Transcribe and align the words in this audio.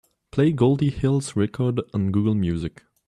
Play 0.31 0.51
Goldie 0.51 0.89
Hill's 0.89 1.35
record 1.35 1.79
on 1.93 2.09
Google 2.11 2.33
Music. 2.33 2.83